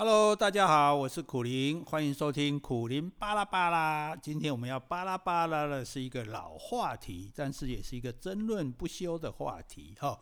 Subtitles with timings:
[0.00, 4.16] Hello，大家好，我是苦林，欢迎收听苦林巴拉巴拉。
[4.16, 10.18] 今天我们要巴拉巴拉的是一个老话题，但是也是一个争论不休的话题哈，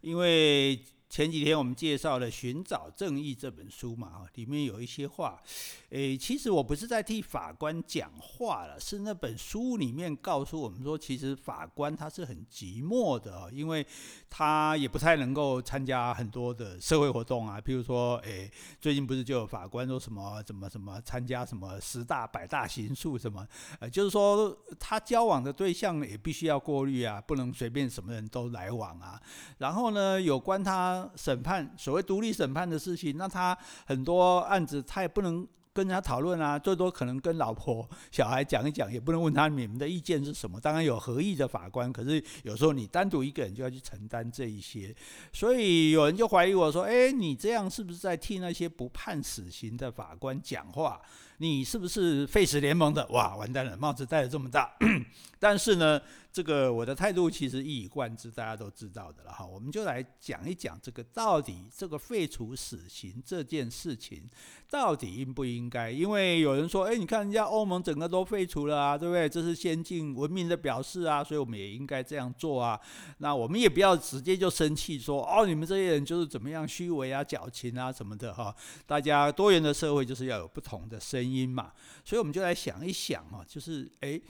[0.00, 0.84] 因为。
[1.10, 5.42] 前几天我们介绍了《寻找正义》这本书嘛，里面有一些话，
[5.88, 13.84] 诶，其实我不是在替法官讲话了，是那本书里面告诉我们说，其实法官他是很寂寞的，因为
[14.30, 18.48] 他也不太能够参加很多的社会活动啊，譬如说，诶，
[18.80, 23.44] 最近不是就有法官说什么怎么什么参加什么十大百大刑诉什么，
[23.80, 29.20] 呃，就是说他交往的对象也必须要过滤啊，不能随便什么人都来往啊，
[29.58, 30.99] 然后呢，有关他。
[31.14, 40.60] 审判所谓独立审判的事情，那他很多案子他也不能跟人家讨论啊，最多可能跟老婆小孩讲一讲，也不能问他你们的意见是什么。
[40.60, 44.94] 当然有合议的法官，可是有时候你单独一个人就要去承担这一些，
[45.32, 51.00] 所以有人就怀疑我说：“诶，你这样是不是在替那些不判死刑的法官讲话？
[51.40, 54.70] 你是不是废死联盟的？”哇，完蛋了，帽子戴得这么大。
[55.38, 56.00] 但是呢。
[56.32, 59.44] 这个我的态度其实一以贯之，大家都知道的了哈。
[59.44, 64.22] 我们就来讲一讲这个到底这个废除死刑这件事情
[64.70, 65.90] 到底应不应该？
[65.90, 69.28] 因为有人说，哎，你看人家欧盟整个都废除了啊，对不对？
[69.28, 72.78] 这是先进文明的表示啊，所以我们也应该这样做啊。
[73.18, 78.54] 那我们也不要直接就生气说，哦，你们这些人就是怎么样虚伪啊、矫情啊什么的哈。
[78.86, 81.72] 大家多元的社会就是要有不同的声音因嘛，
[82.04, 84.20] 所以我们就来想一想啊，就是哎。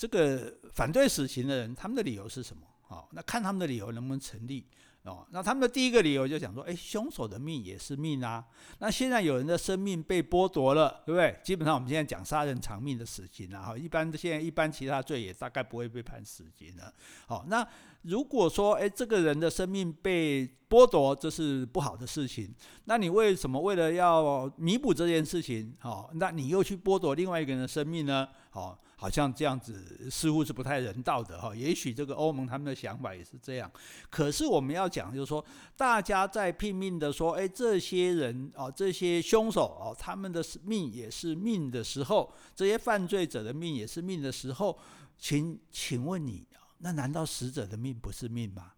[0.00, 2.62] 这个反对死刑的人，他们的理由是什么？
[2.86, 4.64] 哦，那看他们的理由能不能成立？
[5.04, 8.44] 哦，那他们的第一个理由就讲说，哎，凶手的命也是命啊。
[8.78, 11.38] 那现在有人的生命被剥夺了，对不对？
[11.42, 16.92] 基本上我们现在讲杀人偿命的死刑啊，哈，一般现在一般其他罪也大概不会被判死刑了。
[17.26, 17.66] 好，那
[18.02, 22.54] 如果说，哎，这个人的生命被剥夺，这是不好的事情。
[22.84, 28.28] 那你为什么为了要弥补这件事情，好，那你又去剥夺另外一个人的生命呢？
[28.50, 28.78] 好。
[29.00, 33.70] 好像这样子似乎是不太人道的哈，也许这个欧盟他们的想法也是这样。
[34.10, 35.44] 可是我们要讲，就是说，
[35.76, 44.76] 大家在拼命的说，哎，这些人哦，这些凶手哦，他们的命也是命的时候，这些犯罪者的命也是命的时候，
[45.16, 46.44] 请请问你，
[46.78, 48.72] 那难道死者的命不是命吗？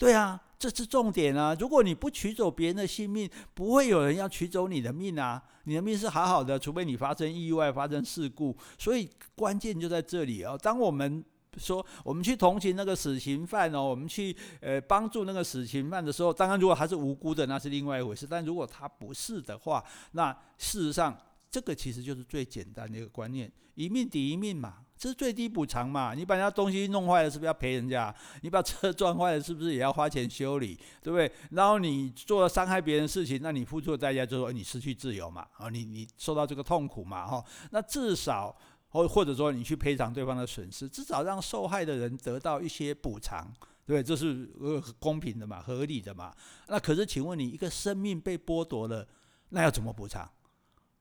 [0.00, 1.54] 对啊，这是重点啊！
[1.60, 5.42] 如果你不取走别人的性命，不会有人要取走你的命啊！
[5.64, 8.56] 你的命是好好的，除非你发生意外、发生事故。
[8.78, 10.58] 所以关键就在这里哦。
[10.62, 11.22] 当我们
[11.58, 18.26] 说我们去同情那个死刑犯哦，我们去呃帮助那个死刑犯的时候，当然如果他是无辜的，那是另外一回事。
[18.26, 21.14] 但如果他不是的话，那事实上
[21.50, 24.76] 这个其实就是最简单的一个观念：一命抵一命嘛。
[25.00, 26.12] 这是最低补偿嘛？
[26.12, 28.14] 你把人家东西弄坏了，是不是要赔人家？
[28.42, 30.78] 你把车撞坏了，是不是也要花钱修理？
[31.02, 31.32] 对不对？
[31.52, 35.46] 然后你做了伤害别人的事情，那你付出的代价就是说你失去自由嘛？
[35.56, 37.26] 啊，你你受到这个痛苦嘛？
[37.26, 38.54] 哈，那至少
[38.90, 43.50] 或或者说你去赔偿对方的损失，至少让受害的人得到一些补偿，
[43.86, 44.02] 对对？
[44.02, 46.30] 这是呃公平的嘛，合理的嘛？
[46.68, 49.08] 那可是，请问你一个生命被剥夺了，
[49.48, 50.30] 那要怎么补偿？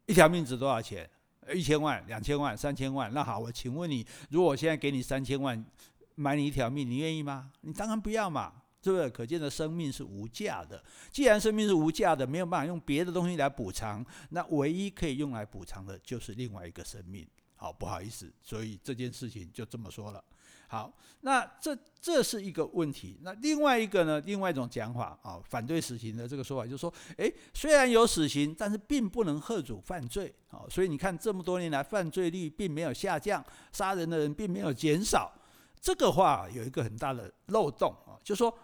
[0.05, 1.09] 一条命值多少钱？
[1.53, 5.63] 一千万、两千万、三千万，那好，我请问你，如果我现在给你三千万
[6.15, 7.51] 买你一条命，你愿意吗？
[7.61, 9.09] 你当然不要嘛，是不是？
[9.09, 10.83] 可见的生命是无价的。
[11.11, 17.27] 既然生命是无价的，没有办法用别的东西来补偿，那唯一可以用来补偿的就是另外一个生命。
[17.55, 20.23] 好，不好意思，所以这件事情就这么说了。
[20.71, 23.17] 好，那这这是一个问题。
[23.23, 24.21] 那另外一个呢？
[24.23, 30.31] 另外一种讲法啊，反对死刑的这个说法就是说，诶，虽然有死刑，但是并不能喝阻犯罪。
[30.49, 33.43] 啊，所以你看这么多年来，犯罪率并没有下降，
[33.73, 35.33] 杀人的人并没有减少。
[35.81, 38.55] 这个话有一个很大的漏洞啊，就是说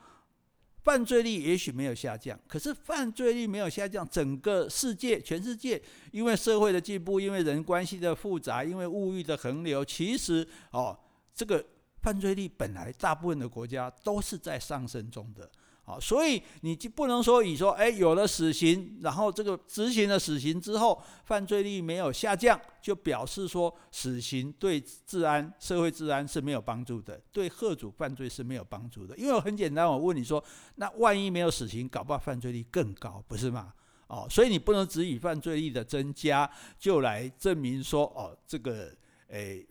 [0.84, 10.96] 犯罪率也许没有下降，可是犯罪率没有下降，整个世界、全世界，因为社会的进步，因为人关系的复杂，因为物欲的横流，其实哦，
[11.34, 11.66] 这个。
[12.06, 15.50] 犯罪率本来大部分的国家都是在上升中的，
[15.84, 29.18] 好，所以你就不能说以说，哎，有了死刑，然后这个执行了死刑之后，犯罪率没有下降，就表示说死刑对治安、社会治安是没有帮助的，对吓阻犯罪是没有帮助的。
[29.18, 30.44] 因为很简单，我问你说，
[30.76, 33.74] 那万一没有死刑，搞不好犯罪率更高，不是吗？
[34.06, 36.48] 哦，所以你不能只以犯罪率的增加
[36.78, 38.94] 就来证明说，哦，这个，
[39.28, 39.66] 哎。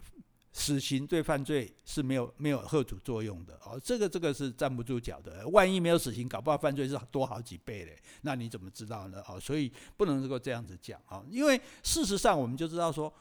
[0.56, 5.46] 死刑对犯罪是没有没有吓阻作用的哦，这个这个是站不住脚的。
[5.48, 9.20] 万一没有死刑，搞不好犯罪是多好几倍嘞，那你怎么知道呢？
[9.28, 13.12] 哦，所以不能够这样子讲啊，因为事实上我们就知道说，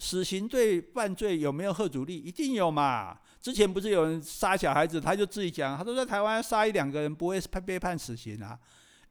[0.00, 3.16] 死刑对犯罪有没有吓阻力，一定有嘛。
[3.40, 8.58] 之前不是有人杀小孩子，他就自己讲，他说在台湾杀一两个人不会判被判死刑啊。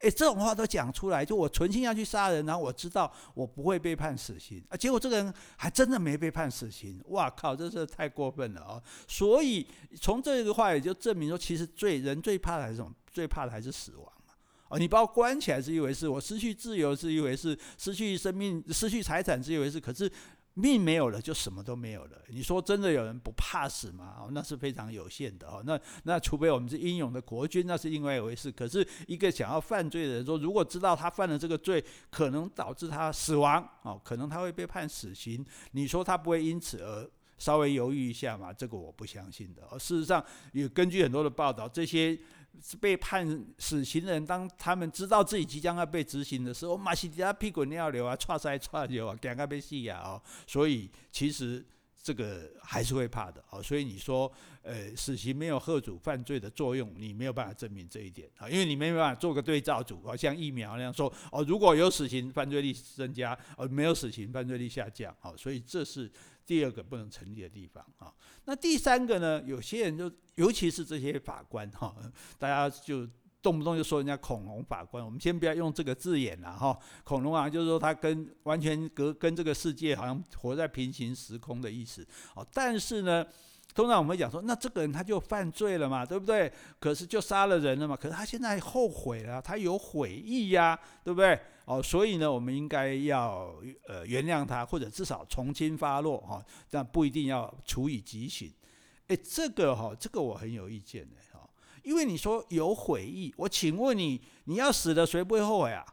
[0.02, 8.82] 诶，这种话都讲出来，就我存心要去杀人，然后我知道我不会被判死刑啊，结果这个人还真的没被判死刑，哇靠，这是太过分了啊！
[9.06, 9.66] 所以
[10.00, 12.92] 从这个话也就证明说，其实最人最怕的还是什么？
[13.12, 14.12] 最怕的还是死亡。
[14.68, 20.10] 哦，你把我关起来是一回事，我失去自由是一回事，失去生命、失去财产是一回事，可是。
[20.54, 22.18] 命没有了，就什么都没有了。
[22.28, 24.16] 你说真的有人不怕死吗？
[24.20, 25.62] 哦，那是非常有限的哦。
[25.64, 28.52] 那那除非我们是英勇的国军，那是另外一回事。
[28.52, 35.44] 可是一个想要犯罪的人说，如果知道他犯了这个罪，可能导致他死亡，哦，可能他会被判死刑。
[35.70, 38.52] 你说他不会因此而稍微犹豫一下吗？
[38.52, 39.62] 这个我不相信的。
[39.70, 42.18] 哦，事实上，也根据很多的报道，这些。
[42.60, 50.20] 是被判死刑的人，当他们知道自己即将要被执行的时候，马西底下屁滚尿流啊，踹塞踹流啊，赶快被戏呀哦。
[50.46, 51.64] 所以其实
[52.02, 53.62] 这个还是会怕的哦。
[53.62, 54.30] 所以你说，
[54.62, 65.14] 呃，死刑没有吓阻犯罪的作用，你没有办法证明这一点啊，因为你没办法做个对照组，好像疫苗那样说哦，如果有死刑，犯罪率增加；哦，没有死刑，犯罪率下降。
[65.22, 66.10] 哦，所以这是。
[66.46, 68.12] 第二个不能成立的地方啊，
[68.44, 69.42] 那第三个呢？
[69.46, 71.94] 有些人就，尤其是这些法官哈，
[72.38, 73.08] 大家就
[73.40, 75.04] 动不动就说人家恐龙法官。
[75.04, 82.06] 我们先不要用这个字眼了哈，恐龙啊，就是说他跟完全隔跟这个世界好像活在平行时空的意思。
[82.34, 83.26] 哦，但是呢。
[83.74, 86.52] 通常我们讲说，那这个人他就犯罪了嘛，对不对？
[86.78, 91.38] 可是就杀了人了嘛，可是他现在后悔了，他有悔意呀，对不对？
[91.64, 93.54] 哦，所以呢，我们应该要
[93.86, 98.52] 呃原谅他，或者至少从轻发落哈，但不一定要处以极刑。
[99.06, 101.48] 哎，这个哈，这个我很有意见的哈，
[101.82, 105.84] 因为你说有悔意，我请问你，你要死了，谁不会后悔啊？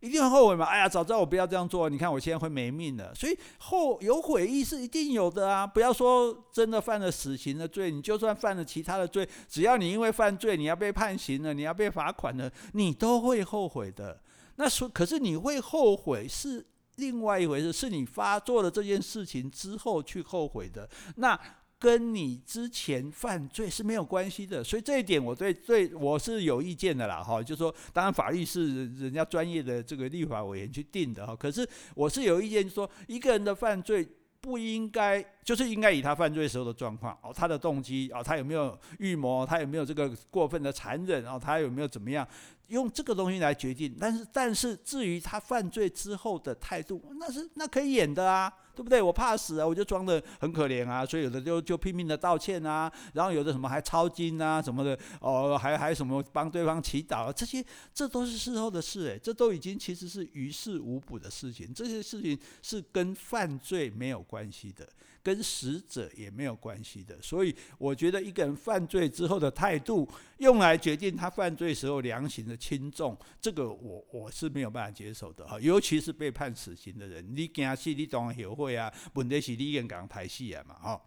[0.00, 0.64] 一定会后悔吗？
[0.64, 3.14] 哎呀，早知道我不要这样做，你看我现在会没命了。
[3.14, 5.66] 所以后有悔意是一定有的啊！
[5.66, 14.20] 不要说真的犯了死刑的罪，你就算犯了其他的罪，只要你因为犯罪，你要被判刑了，你要被罚款了，你都会后悔的。
[14.56, 20.88] 那说可是你会后悔是另外一回事，是你发做了这件事情之后去后悔的。
[21.16, 21.38] 那。
[21.80, 34.06] 跟你之前犯罪是没有关系的，所以这一点我对对我是有意见的啦，哈，就是说，当然法律是人家专业的这个立法委员去定的哈，可是我是有意见，就说一个人的犯罪
[34.42, 42.28] 不应该，就是应该以他犯罪时候的状况哦，他的动机哦，他有没有预谋，他有没有这个过分的残忍哦，他有没有怎么样，
[42.68, 43.96] 用这个东西来决定。
[43.98, 48.52] 但是但是至于他犯罪之后的态度，那是那可以演的啊。
[48.80, 49.02] 对不对？
[49.02, 57.62] 我怕死啊，我就装的很可怜啊，所以有的就就拼命的道歉啊，然后有的什么还抄经啊什么的，哦，还还什么帮对方祈祷啊，这些
[57.92, 64.88] 这都是事后的事，诶，这都已经其实是于事无补的事情，这些事情是跟犯罪没有关系的。
[65.22, 70.08] 跟死者也没有关系的，所以我觉得一个人犯罪之后的态度，
[70.38, 75.60] 用来决定他犯罪时候量刑的轻重，这个我我是没有办法接受的哈。
[75.60, 81.00] 尤其是被判死刑的人，你惊死你当然学会啊，问题是你已经讲太细了嘛哈。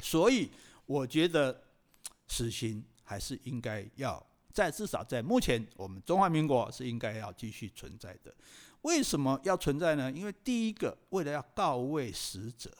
[0.00, 0.50] 所以
[0.84, 1.62] 我觉得
[2.28, 8.34] 死刑还是应该要在至少在目前我们中华民国是应该要继续存在的。
[8.82, 10.12] 为什么要存在呢？
[10.12, 12.70] 因为第一个，为了要告慰死者。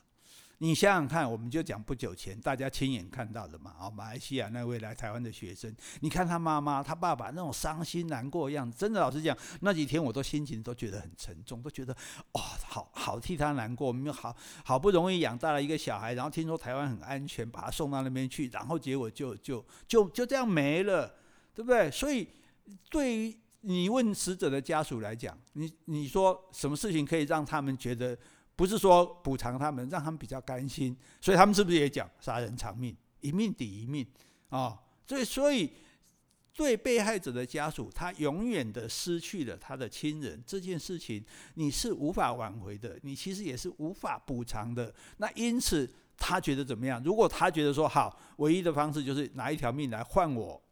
[0.63, 11.93] 你想想看，我们就讲不久前大家亲眼看到的嘛，啊，马来西亚那位来台湾的学生，你看他妈妈、他爸爸那种伤心难过的样子，真的老实讲，那几天我都心情都觉得很沉重，都觉得
[12.35, 13.89] 哇、哦，好好替他难过。
[13.89, 21.13] 我们好好不容易养大了一个小孩，然后听说台湾很安全，把他送到那边去，然后结果就就就就这样没了，
[21.53, 21.91] 对不对？
[21.91, 22.29] 所以
[22.89, 28.17] 对于你问死者的家属来讲，你你说什么事情可以让他们觉得？
[28.63, 34.07] 不是说补偿他们，让他们比较甘心，所以他们是不是也讲杀人偿命，一命抵一命
[34.51, 34.79] 啊？
[35.05, 35.69] 所以，所以
[36.55, 44.95] 对被害者的家属，他永远的失去了他的亲人这件事情，你是无法挽回的，你其实也是无法补偿的。
[45.17, 47.03] 那因此，他觉得怎么样？
[47.03, 50.63] 如果他觉得说好，唯一的方式就是拿一条命来换我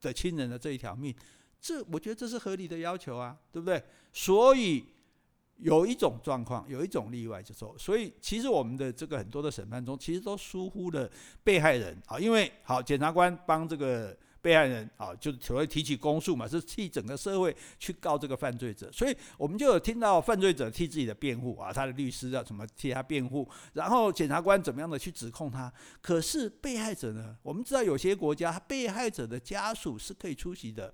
[0.00, 1.14] 的亲人的这一条命，
[1.60, 3.84] 这我觉得这是合理的要求啊，对不对？
[4.14, 4.82] 所以。
[5.58, 11.08] 有一种状况，有一种例外，就说，所以其实我们的这个很多的审判中，其实都疏忽了
[11.42, 30.92] 被害人啊，因为好，检察官帮这个被害人啊，就所谓提起公诉嘛，是替整个社会去告这个犯罪者，所以我们就有听到犯罪者替自己的辩护啊，他的律师要怎么替他辩护，然后检察官怎么样的去指控他，可是被害者呢，我们知道有些国家被害者的家属是可以出席的。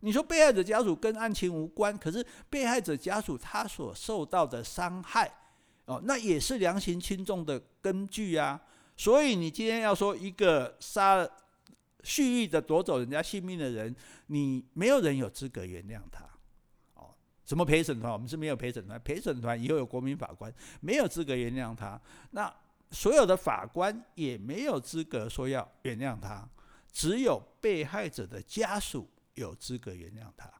[0.00, 5.30] 你说被害者家属跟案情无关，可是被害者家属他所受到的伤害，
[5.84, 8.60] 哦，那也是量刑轻重的根据啊。
[8.96, 11.28] 所以你今天要说一个杀
[12.02, 13.94] 蓄意的夺走人家性命的人，
[14.26, 16.24] 你没有人有资格原谅他。
[16.94, 17.14] 哦，
[17.44, 18.12] 什么陪审团？
[18.12, 22.00] 我们是没有陪审团，陪审团以后有国民法官，没有资格原谅他。
[22.30, 22.52] 那
[22.90, 26.48] 所有的法官也没有资格说要原谅他，
[26.90, 29.08] 只有被害者的家属
[29.40, 30.46] 有资格原谅他。
[30.46, 30.54] 啊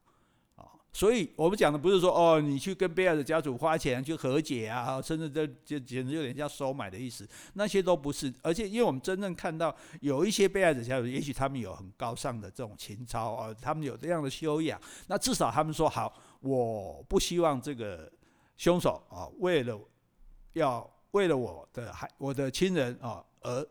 [0.93, 8.31] 所以我们讲的不是说哦，你去跟被害者家属花钱去和解啊，甚至这这简直有点像收买的意思，那些都不是。
[8.43, 18.11] 而且，因为我们真正看到有一些被害者家属，也许他们有很高尚的这种情操啊，他们有这样的修养，那至少他们说好，我不希望这个
[18.57, 19.81] 凶手啊，为了
[20.55, 23.65] 要为了我的孩我的亲人啊而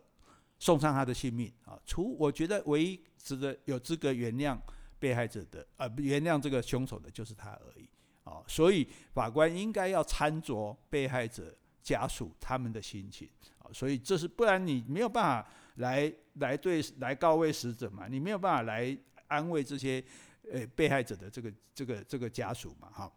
[0.58, 1.78] 送上他的性命啊。
[1.86, 4.58] 除我觉得唯一值得有资格原谅。
[5.00, 7.90] 被害者的呃，原谅这个凶手的就是他而已
[8.24, 13.30] 啊，所以法官应该要参酌被害者家属他们的心情
[13.60, 18.96] 啊，所以这是不然你没有办法来来对来告慰死者嘛，你没有办法来
[19.28, 20.04] 安慰这些
[20.52, 23.12] 呃被害者的这个这个这个家属嘛哈，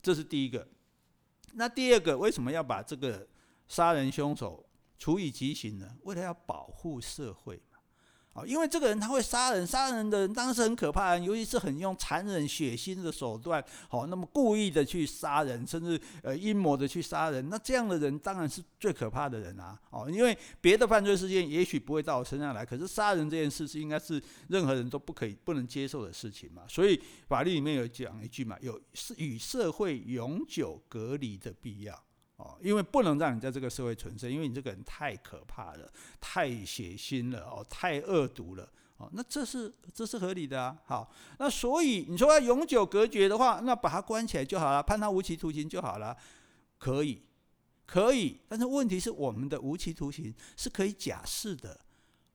[0.00, 0.66] 这是第一个。
[1.54, 3.26] 那第二个为什么要把这个
[3.68, 4.64] 杀人凶手
[4.98, 5.96] 处以极刑呢？
[6.02, 7.60] 为了要保护社会。
[8.34, 19.80] 啊，因为这个人他会杀人，杀人的人当然是很可怕的，尤其是很用残忍血腥的手段，好，那么故意的去杀人，甚至呃阴谋的去杀人，那这样的人当然是最可怕的人啊！
[19.90, 26.62] 哦，因为别的犯罪事件也许不会到我身上来，可是杀人这件事是应该是任何人都不可以、不能接受的事情嘛。
[26.68, 32.03] 所以法律里面有讲一句嘛，有是与社会永久隔离的必要。
[32.36, 35.88] 哦，因为不能让你在这个社会存身，因为你这个人太可怕了，
[36.20, 40.76] 太血腥了，哦，太恶毒了，哦，那这是这是合理的啊。
[40.86, 46.16] 好，那所以你说要永久隔绝的话，那把他关起来就好了，判他无期徒刑就好了，
[46.76, 47.22] 可以，
[47.86, 48.40] 可以。
[48.48, 51.78] 但是问题是，我们的无期徒刑是可以假释的，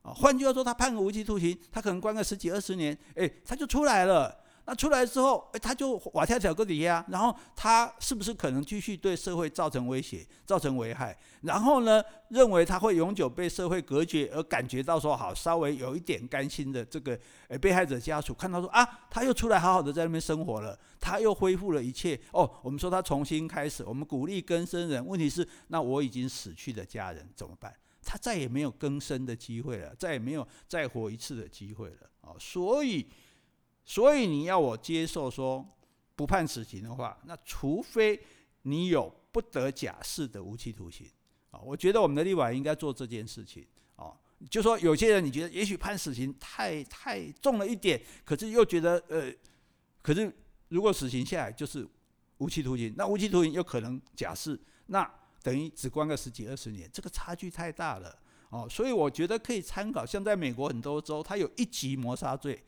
[0.00, 4.44] 啊，换句话说，他判个无期徒刑，他可能关个十几二十年，诶，他就出来了。
[4.66, 11.16] 那出来之后，哎，他就瓦跳跳个底下，然后他是不是可能继续对社会造成威胁、造成危害？
[11.42, 22.20] 然后呢，认为他会永久被社会隔绝，而感觉到说好，稍微有一点甘心的这个诶被害者家属看到说啊，他又出来好好的在那边生活了，他又恢复了一切。
[22.32, 25.04] 哦，我们说他重新开始，我们鼓励更生人。
[25.04, 27.74] 问题是，那我已经死去的家人怎么办？
[28.04, 32.36] 他再也没有更生的机会了，再也没有再活一次的机会了啊！
[32.38, 33.08] 所以。
[33.90, 35.66] 所以你要我接受说
[36.14, 38.20] 不判死刑的话，那除非
[38.62, 41.08] 你有不得假释的无期徒刑
[41.50, 43.66] 啊，我觉得我们的立法应该做这件事情
[43.96, 44.12] 啊。
[44.48, 49.28] 就说有些人你觉得也许判死刑太太重了一点，可是又觉得呃，
[50.02, 50.32] 可是
[50.68, 51.84] 如果死刑下来就是
[52.38, 54.56] 无期徒刑，那无期徒刑又可能假释，
[54.86, 58.16] 那等于只关个十几二十年，这个差距太大了
[58.50, 58.68] 哦。
[58.70, 62.62] 所以我觉得可以参考，像在美国很多州，它有一级谋杀罪。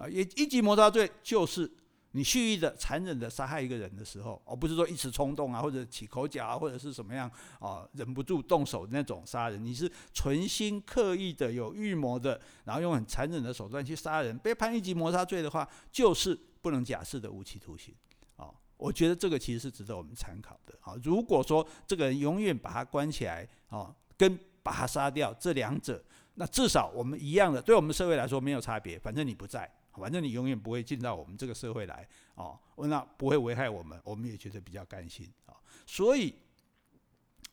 [0.00, 1.70] 啊，一一级谋杀罪就是
[2.12, 9.62] 你蓄意的、残忍的杀害一个人的时候，而不是说一时冲动啊，或者起口角啊，或者是什么样啊，忍不住动手那种杀人。
[9.62, 17.94] 你是存心刻意的、有预谋的，然后用很残忍的手段去杀人，被判一级谋杀罪的话，就是不能假释的无期徒刑。
[18.36, 20.74] 啊，我觉得这个其实是值得我们参考的。
[20.80, 26.02] 啊，如果说这个人永远把他关起来，啊，跟把他杀掉这两者，
[26.34, 29.70] 那至少我们一样的，对我们社会来说没有差别，反正你不在。
[29.98, 35.54] 反正你永远不会进到我们这个社会来，哦，那不会危害我们，我们也觉得比较甘心啊。
[35.86, 36.34] 所以，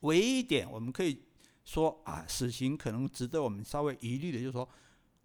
[0.01, 1.23] 唯一一点我们可以
[1.65, 4.67] 说啊，死刑可能值得我们稍微疑虑的，就是说，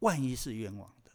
[0.01, 1.11] 万一是冤枉的，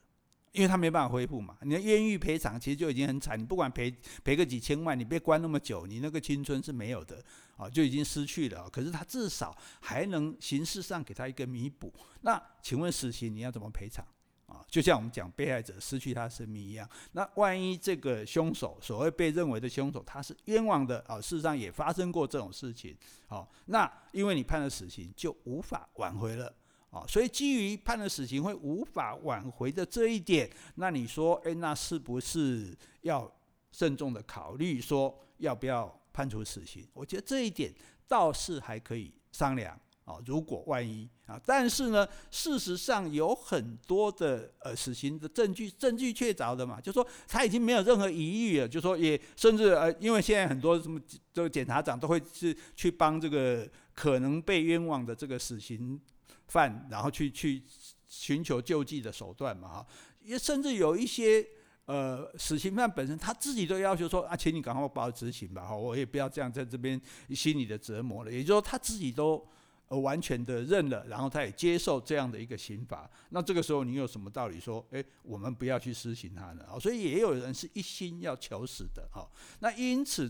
[0.52, 1.58] 因为他没办法恢复嘛。
[1.62, 7.24] 你的冤狱赔偿其实就已经很惨，你不管赔赔个几千万，你被关那么久，你那个青春是没有的
[7.58, 8.70] 啊，就已经失去了。
[8.70, 11.92] 可是他至少还能形式上给他一个弥补。
[12.22, 14.06] 那请问死刑你要怎么赔偿？
[14.48, 22.96] 啊，就像我们讲被害者失去他生命一样，那万一这个凶手，所谓被认为的凶手，他是冤枉的啊，事实上也发生过这种事情，
[23.28, 26.54] 好，那因为你判了死刑，就无法挽回了
[26.90, 33.30] 啊，所以基于判了死刑会无法挽回的这一点，那你说，诶，那是不是要
[33.74, 36.88] 慎重的考虑说要不要判处死刑？
[36.94, 37.74] 我觉得这一点
[38.08, 39.78] 倒是还可以商量。
[40.08, 50.98] 啊，如果万一啊，但是呢，事实上有很多的呃死刑的证据，证据确凿的嘛，就说他已经没有任何疑虑了，就说也甚至呃，因为现在很多什么
[51.34, 56.00] 这个检察长都会是去帮这个可能被冤枉的这个死刑
[56.48, 57.62] 犯，然后去去
[58.08, 59.88] 寻求救济的手段嘛，哈，
[60.22, 61.46] 也甚至有一些
[61.84, 66.98] 呃死刑犯本身他自己都要求说啊，请你赶快把我执行吧，哈，我也不要这样在这边
[67.32, 69.46] 心里的折磨了，也就是说他自己都。
[69.90, 76.66] 而完全的认了，然后他也接受这样的一个刑罚，那这个时候你有什么道理说，诶，我们不要去施行他呢？
[76.70, 79.24] 啊，所以也有人是一心要求死的啊。
[79.60, 80.30] 那因此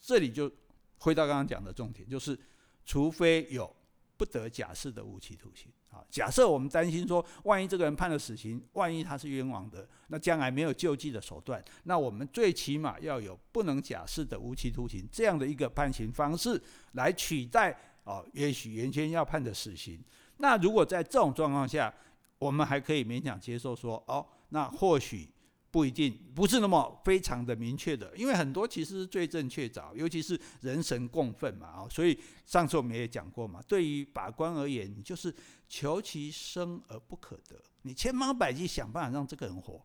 [0.00, 0.50] 这里就
[0.98, 2.36] 回到刚刚讲的重点，就是
[2.84, 3.72] 除非有
[4.16, 6.04] 不得假释的无期徒刑啊。
[6.10, 16.60] 假设我们担心说，万一这个人判了死刑，万一他是冤枉的，那将来没有救济的手段，那我们最起码要有不能假释的无期徒刑这样的一个判刑方式
[16.94, 17.78] 来取代。
[18.06, 20.00] 哦，也许原先要判的死刑，
[20.36, 21.92] 那如果在这种状况下，
[22.38, 25.28] 我们还可以勉强接受说，哦，那或许
[25.72, 35.34] 不一定不是那么非常的明确的，因为很多其实是罪证确凿，尤其是人神共愤嘛，哦，所以上次我们也讲过嘛，对于法官而言，你就是
[35.68, 39.84] 求其生而不可得，你千方百计想办法让这个人活。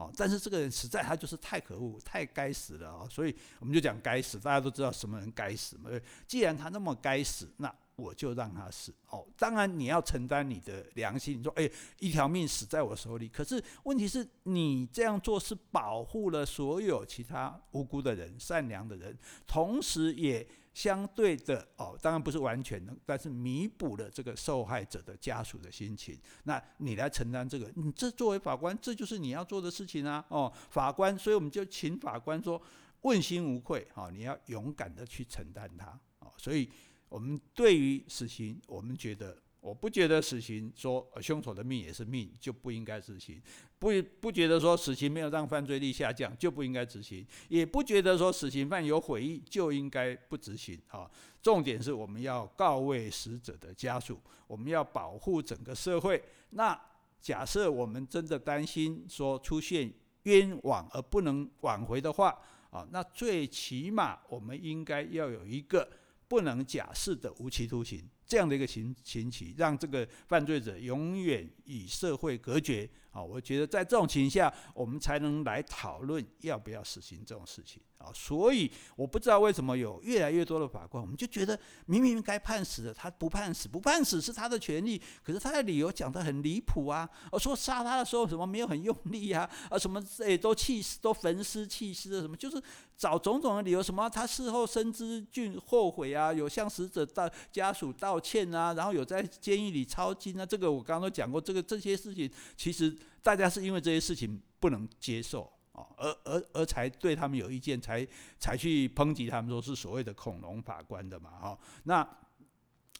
[0.00, 3.06] 哦，但是这个人实在他就是太可恶，太该死了啊！
[3.10, 5.90] 所以我们就讲该死，大家都知道什么人该死嘛。
[6.26, 8.94] 既然他那么该死，那我就让他死。
[9.10, 13.28] 哦，当然你要承担你的良心，你说哎，一条命死在我手里。
[13.28, 19.14] 可是问题是你这样做是保护了所有其他无辜的人、善良的人，
[19.46, 20.46] 同时也。
[20.72, 26.18] 相对的哦，当然不是完全的，但是弥补了这个受害者的家属的心情。
[26.44, 30.24] 那你来承担这个，你这作为法官，这就是你要做的事情啊！
[30.28, 32.60] 哦，法官，所以我们就请法官说，
[33.02, 35.86] 问心无愧，哈，你要勇敢的去承担它。
[36.20, 36.70] 啊，所以
[37.08, 39.36] 我们对于死刑，我们觉得。
[39.60, 43.40] 我不觉得死刑说凶手的命也是命就不应该执行，
[43.78, 43.90] 不
[44.20, 51.10] 不觉得说死刑没有让犯罪率下降就不应该执行，也不觉得说死刑犯有悔意就应该不执行啊。
[51.42, 56.22] 重点是我们要告慰死者的家属，我们要保护整个社会。
[56.50, 56.78] 那
[57.20, 62.36] 假设我们真的担心说出现冤枉而不能挽回的话
[62.70, 65.86] 啊，那最起码我们应该要有一个
[66.28, 68.08] 不能假释的无期徒刑。
[68.30, 72.88] 这样的一个刑刑期，让这个犯罪者永远与社会隔绝。
[73.10, 77.82] 啊，我觉得在这种情况下，我们才能来讨论要不要实行这种事情。
[77.98, 87.10] 啊，所以我不知道为什么有越来越多的法官，我们就觉得明明该判死的，他不判死，不判死是他的权利，可是他的理由讲得很离谱啊！
[87.32, 89.50] 我说杀他的时候什么没有很用力啊？
[89.68, 92.62] 啊，什么诶都弃尸都焚尸弃尸的什么，就是
[92.96, 105.50] 找种种的理由，什么他事后深知俊后悔啊，有向死者道家属道欠啊，然后有在监狱里抄经啊，这个我刚刚都讲过，这个这些事情其实大家是因为这些事情不能接受。
[105.96, 108.06] 而而而才对他们有意见，才
[108.38, 112.06] 才去抨击他们，说是所谓的恐龙法官的嘛，哈，那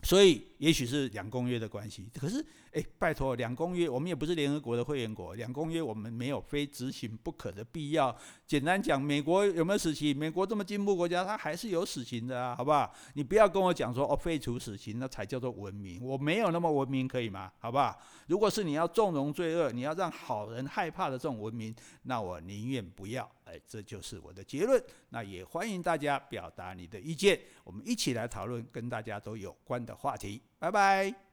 [0.02, 2.44] 所以也许是两公约的关系，可是。
[2.72, 8.16] 哎，拜托，两公约我们也不是联合国的会员国，两公约我们没有非执行不可的必要。
[8.46, 10.16] 简单讲，美国有没有死刑？
[10.16, 12.94] 美国这么进步国家，它还是有死刑的啊，好不好？
[13.14, 17.50] 你不要跟我讲说哦，废除死刑那才叫做文明，我没有那么文明，可以吗？
[17.58, 17.98] 好不好？
[18.28, 23.28] 如果是你要纵容罪恶，你要让好人害怕的这种文明，那我宁愿不要。
[23.50, 24.82] 哎，这就是我的结论。
[25.08, 30.40] 那也欢迎大家表达你的意见，我们一起来讨论跟大家都有关的话题。
[30.58, 31.29] 拜拜。